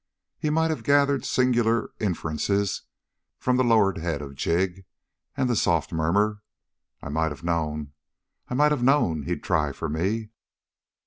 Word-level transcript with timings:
He 0.39 0.49
might 0.49 0.71
have 0.71 0.81
gathered 0.83 1.25
singular 1.25 1.91
inferences 1.99 2.81
from 3.37 3.57
the 3.57 3.63
lowered 3.63 3.99
head 3.99 4.19
of 4.23 4.33
Jig 4.33 4.85
and 5.37 5.47
the 5.47 5.55
soft 5.55 5.93
murmur: 5.93 6.41
"I 7.03 7.09
might 7.09 7.29
have 7.29 7.43
known 7.43 7.91
I 8.47 8.55
might 8.55 8.71
have 8.71 8.81
known 8.81 9.25
he'd 9.25 9.43
try 9.43 9.71
for 9.71 9.89
me." 9.89 10.29